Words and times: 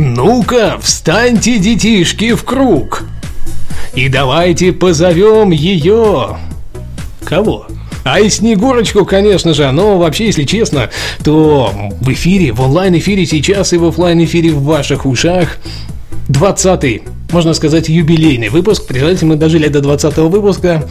Ну-ка, 0.00 0.78
встаньте, 0.80 1.58
детишки, 1.58 2.32
в 2.34 2.44
круг. 2.44 3.02
И 3.94 4.08
давайте 4.08 4.70
позовем 4.70 5.50
ее. 5.50 6.36
Кого? 7.24 7.66
А 8.04 8.20
и 8.20 8.28
Снегурочку, 8.30 9.04
конечно 9.04 9.54
же, 9.54 9.68
но 9.72 9.98
вообще, 9.98 10.26
если 10.26 10.44
честно, 10.44 10.88
то 11.24 11.74
в 12.00 12.12
эфире, 12.12 12.52
в 12.52 12.60
онлайн-эфире 12.60 13.26
сейчас 13.26 13.72
и 13.72 13.76
в 13.76 13.86
офлайн 13.86 14.22
эфире 14.22 14.52
в 14.52 14.62
ваших 14.62 15.04
ушах 15.04 15.58
20-й, 16.28 17.02
можно 17.32 17.52
сказать, 17.52 17.88
юбилейный 17.88 18.50
выпуск. 18.50 18.86
Представляете, 18.86 19.26
мы 19.26 19.34
дожили 19.34 19.66
до 19.66 19.80
20-го 19.80 20.28
выпуска 20.28 20.88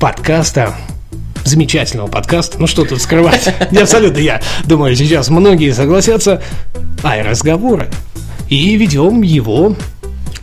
подкаста 0.00 0.74
замечательного 1.44 2.08
подкаста. 2.08 2.58
Ну 2.58 2.66
что 2.66 2.84
тут 2.84 3.00
скрывать? 3.00 3.54
Не 3.70 3.78
абсолютно 3.78 4.18
я 4.18 4.42
думаю, 4.64 4.96
сейчас 4.96 5.28
многие 5.28 5.72
согласятся. 5.72 6.42
Ай, 7.04 7.22
разговоры. 7.22 7.88
И 8.52 8.76
ведем 8.76 9.22
его 9.22 9.74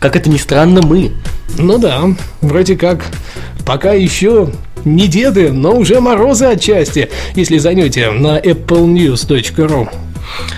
Как 0.00 0.16
это 0.16 0.28
ни 0.28 0.36
странно, 0.36 0.80
мы. 0.82 1.12
ну 1.58 1.78
да, 1.78 2.02
вроде 2.40 2.74
как 2.76 3.04
пока 3.64 3.92
еще 3.92 4.50
не 4.84 5.06
деды, 5.06 5.52
но 5.52 5.76
уже 5.76 6.00
морозы 6.00 6.46
отчасти, 6.46 7.08
если 7.36 7.58
зайдете 7.58 8.10
на 8.10 8.40
applenews.ru 8.40 9.88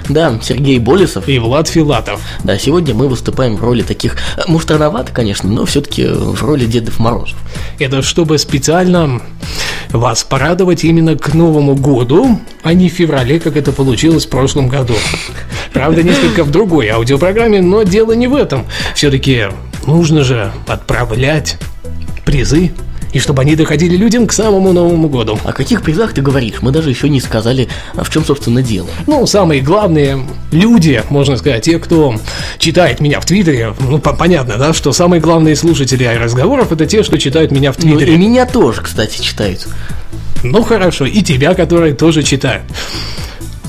Да, 0.09 0.39
Сергей 0.43 0.79
Болесов. 0.79 1.29
и 1.29 1.39
Влад 1.39 1.69
Филатов. 1.69 2.23
Да, 2.43 2.57
сегодня 2.57 2.95
мы 2.95 3.07
выступаем 3.07 3.57
в 3.57 3.63
роли 3.63 3.83
таких, 3.83 4.17
э, 4.39 4.43
может, 4.49 4.71
рановато, 4.71 5.13
конечно, 5.13 5.51
но 5.51 5.67
все-таки 5.67 6.07
в 6.07 6.43
роли 6.43 6.65
Дедов 6.65 6.99
Морозов. 7.01 7.37
Это 7.79 8.01
чтобы 8.01 8.39
специально 8.39 9.21
вас 9.93 10.25
порадовать 10.25 10.85
именно 10.85 11.17
к 11.17 11.35
Новому 11.35 11.75
году, 11.75 12.41
а 12.63 12.75
не 12.75 12.89
в 12.89 12.93
феврале, 12.93 13.39
как 13.41 13.57
это 13.57 13.73
получилось 13.73 14.27
в 14.27 14.31
прошлом 14.31 14.69
году. 14.69 14.95
Правда, 15.73 16.03
несколько 16.03 16.45
в 16.45 16.51
другой 16.51 16.89
аудиопрограмме, 16.89 17.61
но 17.61 17.83
дело 17.83 18.13
не 18.13 18.27
в 18.27 18.35
этом. 18.35 18.67
Все-таки 18.95 19.49
нужно 19.87 20.23
же 20.23 20.53
отправлять 20.67 21.59
призы, 22.25 22.73
и 23.13 23.19
чтобы 23.19 23.43
они 23.43 23.55
доходили 23.57 23.97
людям 23.97 24.27
к 24.27 24.33
самому 24.33 24.73
Новому 24.73 25.09
году. 25.09 25.39
О 25.45 25.53
каких 25.53 25.83
призах 25.83 26.15
ты 26.15 26.23
говоришь? 26.23 26.63
Мы 26.63 26.71
даже 26.73 26.91
еще 26.91 27.09
не 27.09 27.21
сказали, 27.21 27.69
а 27.95 28.05
в 28.05 28.11
чем, 28.11 28.25
собственно, 28.25 28.63
дело. 28.63 28.89
Ну, 29.07 29.27
самые 29.27 29.61
главные 29.61 30.27
люди, 30.51 31.03
можно 31.11 31.37
сказать, 31.37 31.63
те, 31.65 31.79
кто 31.79 32.15
читает 32.59 33.01
меня 33.01 33.21
в 33.21 33.27
Твиттере, 33.27 33.75
ну, 33.81 33.99
по- 33.99 34.15
понятно, 34.15 34.57
да, 34.57 34.73
что 34.73 34.93
самые 34.93 35.21
главные 35.21 35.57
слушатели 35.57 36.05
разговоров 36.05 36.73
это 36.73 36.87
те, 36.87 37.03
что 37.03 37.19
читают 37.19 37.51
меня 37.53 37.73
в 37.73 37.79
Ну, 37.83 37.95
и 37.95 37.97
Твиттере. 37.99 38.17
меня 38.17 38.47
тоже, 38.47 38.81
кстати, 38.83 39.21
читают. 39.21 39.67
Ну, 40.43 40.63
хорошо, 40.63 41.05
и 41.07 41.21
тебя, 41.23 41.55
которые 41.55 41.95
тоже 41.95 42.23
читают. 42.23 42.65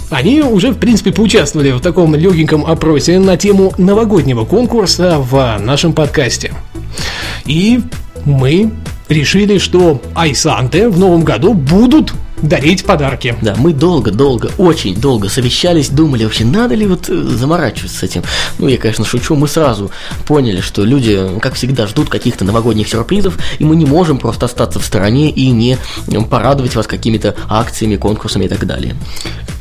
Они 0.09 0.41
уже, 0.41 0.71
в 0.71 0.77
принципе, 0.77 1.11
поучаствовали 1.11 1.71
в 1.71 1.79
таком 1.81 2.15
легеньком 2.15 2.65
опросе 2.65 3.19
на 3.19 3.35
тему 3.35 3.73
новогоднего 3.77 4.45
конкурса 4.45 5.17
в 5.19 5.57
нашем 5.59 5.93
подкасте. 5.93 6.53
И 7.45 7.81
мы 8.25 8.71
решили, 9.13 9.57
что 9.57 10.01
Айсанте 10.15 10.89
в 10.89 10.97
новом 10.99 11.23
году 11.23 11.53
будут 11.53 12.13
дарить 12.43 12.83
подарки. 12.83 13.35
Да, 13.41 13.55
мы 13.57 13.73
долго-долго, 13.73 14.51
очень 14.57 14.95
долго 14.95 15.29
совещались, 15.29 15.89
думали 15.89 16.25
вообще, 16.25 16.45
надо 16.45 16.75
ли 16.75 16.85
вот 16.85 17.09
э, 17.09 17.13
заморачиваться 17.13 17.99
с 17.99 18.03
этим. 18.03 18.23
Ну, 18.59 18.67
я, 18.67 18.77
конечно, 18.77 19.05
шучу, 19.05 19.35
мы 19.35 19.47
сразу 19.47 19.91
поняли, 20.27 20.59
что 20.59 20.83
люди, 20.83 21.19
как 21.39 21.55
всегда, 21.55 21.87
ждут 21.87 22.09
каких-то 22.09 22.43
новогодних 22.43 22.87
сюрпризов, 22.87 23.37
и 23.59 23.63
мы 23.63 23.75
не 23.75 23.85
можем 23.85 24.17
просто 24.17 24.45
остаться 24.45 24.79
в 24.79 24.85
стороне 24.85 25.31
и 25.31 25.49
не 25.49 25.77
порадовать 26.29 26.75
вас 26.75 26.85
какими-то 26.85 27.35
акциями, 27.47 27.95
конкурсами 27.95 28.45
и 28.45 28.49
так 28.49 28.65
далее. 28.65 28.95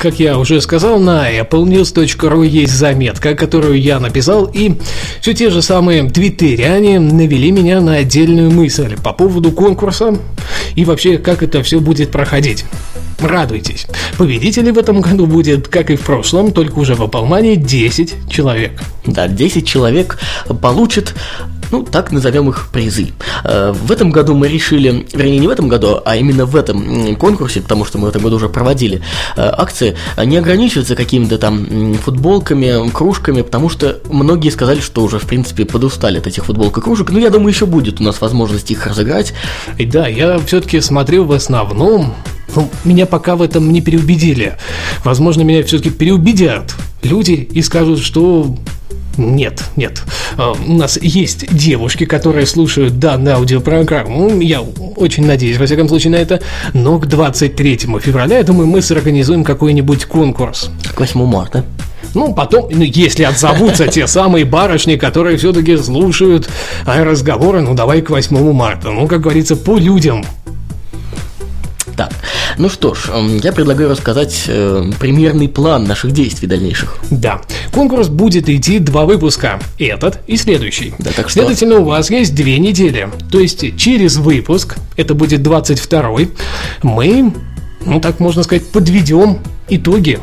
Как 0.03 0.19
я 0.19 0.37
уже 0.37 0.61
сказал, 0.61 0.99
на 0.99 1.31
applenews.ru 1.31 2.45
есть 2.45 2.73
заметка, 2.73 3.37
которую 3.37 3.81
я 3.81 4.01
написал, 4.01 4.47
и 4.53 4.73
все 5.21 5.33
те 5.33 5.49
же 5.49 5.63
самые 5.63 6.11
твиттеряне 6.11 6.99
навели 6.99 7.53
меня 7.53 7.81
на 7.81 7.95
отдельную 7.95 8.51
мысль 8.51 8.97
по 9.01 9.13
поводу 9.13 9.53
конкурса 9.53 10.19
и 10.75 10.85
вообще, 10.85 11.19
как 11.19 11.45
это 11.45 11.63
все 11.63 11.79
будет 11.79 12.11
проходить. 12.11 12.65
Радуйтесь. 13.21 13.87
Победителей 14.19 14.73
в 14.73 14.79
этом 14.79 15.03
году 15.03 15.27
будет, 15.27 15.69
как 15.69 15.89
и 15.89 15.95
в 15.95 16.01
прошлом, 16.01 16.51
только 16.51 16.81
уже 16.81 16.97
в 16.97 17.03
Апалмане 17.05 17.55
10 17.55 18.29
человек. 18.29 18.83
Да, 19.07 19.29
10 19.29 19.65
человек 19.65 20.19
получат, 20.61 21.15
ну, 21.73 21.83
так 21.83 22.13
назовем 22.13 22.49
их 22.51 22.69
призы. 22.71 23.09
Э, 23.45 23.73
В 23.73 23.91
этом 23.91 24.11
году 24.11 24.35
мы 24.35 24.49
решили, 24.49 25.07
вернее, 25.13 25.39
не 25.39 25.49
в 25.49 25.51
этом 25.51 25.69
году, 25.69 26.01
а 26.05 26.17
именно 26.17 26.45
в 26.45 26.55
этом 26.55 27.17
конкурсе, 27.17 27.63
потому 27.63 27.85
что 27.85 27.99
мы 27.99 28.07
в 28.07 28.11
этом 28.11 28.23
году 28.23 28.37
уже 28.37 28.49
проводили 28.49 29.03
э, 29.37 29.41
акции, 29.41 29.97
э, 30.17 30.25
не 30.25 30.37
ограничиваться 30.37 30.95
какими-то 30.95 31.39
там 31.39 31.95
футболками, 31.95 32.91
кружками, 32.91 33.43
потому 33.43 33.71
что 33.71 33.99
многие 34.11 34.51
сказали, 34.51 34.81
что 34.81 35.03
уже, 35.03 35.19
в 35.19 35.27
принципе, 35.27 35.65
подустали 35.65 36.19
от 36.19 36.27
этих 36.27 36.45
футболок 36.45 36.77
и 36.79 36.81
кружек. 36.81 37.11
Но 37.11 37.19
я 37.19 37.31
думаю, 37.31 37.49
еще 37.49 37.67
будет 37.67 38.01
у 38.01 38.05
нас 38.05 38.21
возможность 38.21 38.71
их 38.71 38.87
разыграть. 38.87 39.33
И 39.79 39.87
да, 39.87 40.07
я 40.07 40.39
все-таки 40.39 40.81
смотрю 40.81 41.25
в 41.25 41.33
основном, 41.33 42.15
ну, 42.55 42.69
меня 42.85 43.07
пока 43.07 43.35
в 43.35 43.43
этом 43.43 43.73
не 43.73 43.81
переубедили. 43.81 44.59
Возможно, 45.05 45.43
меня 45.43 45.63
все-таки 45.65 45.91
переубедят 45.91 46.75
люди 47.03 47.33
и 47.33 47.63
скажут, 47.63 48.01
что 48.01 48.55
нет, 49.17 49.65
нет. 49.77 50.03
А, 50.37 50.53
У 50.53 50.73
нас 50.73 50.99
есть 51.01 51.55
девушки, 51.55 52.05
которые 52.05 52.47
слушают 52.47 52.99
данную 52.99 53.37
аудиопрограмму. 53.37 54.41
Я 54.41 54.63
очень 54.97 55.27
надеюсь, 55.27 55.59
во 55.59 55.67
всяком 55.67 55.89
случае, 55.89 56.13
на 56.13 56.17
это. 56.17 56.41
Но 56.73 56.99
к 56.99 57.07
23 57.07 57.77
февраля, 58.01 58.39
я 58.39 58.43
думаю, 58.43 58.67
мы 58.67 58.83
сорганизуем 58.83 59.45
какой-нибудь 59.45 60.07
конкурс. 60.07 60.71
К 60.95 61.01
8 61.01 61.25
марта. 61.27 61.65
Ну, 62.15 62.35
потом, 62.35 62.69
ну, 62.71 62.83
если 62.83 63.25
отзовутся 63.25 63.87
те 63.89 64.07
самые 64.07 64.45
барышни, 64.45 64.97
которые 64.97 65.39
все-таки 65.39 65.77
слушают 65.77 66.49
а, 66.85 67.03
разговоры, 67.05 67.63
ну, 67.63 67.75
давай 67.75 68.03
к 68.03 68.11
8 68.11 68.53
марта. 68.53 68.91
Ну, 68.91 69.07
как 69.07 69.21
говорится, 69.23 69.57
по 69.57 69.77
людям. 69.79 70.25
Так, 71.97 72.11
ну 72.59 72.69
что 72.69 72.95
ж, 72.95 73.11
я 73.43 73.53
предлагаю 73.53 73.91
рассказать 73.91 74.45
э, 74.49 74.91
примерный 74.99 75.49
план 75.49 75.85
наших 75.85 76.13
действий 76.13 76.49
дальнейших. 76.49 76.97
Да, 77.11 77.41
конкурс 77.73 78.09
будет 78.09 78.49
идти 78.49 78.79
два 78.79 79.05
выпуска, 79.05 79.61
этот 79.79 80.21
и 80.27 80.37
следующий. 80.37 80.95
Да, 80.99 81.11
так 81.15 81.29
что- 81.29 81.41
Следовательно, 81.41 81.79
у 81.79 81.85
вас 81.85 82.11
есть 82.11 82.35
две 82.35 82.59
недели. 82.59 83.09
То 83.31 83.41
есть 83.41 83.77
через 83.77 84.17
выпуск, 84.17 84.77
это 84.97 85.15
будет 85.15 85.43
22 85.43 86.29
мы, 86.83 87.33
ну 87.85 88.01
так 88.01 88.21
можно 88.21 88.43
сказать, 88.43 88.67
подведем 88.71 89.39
итоги 89.69 90.11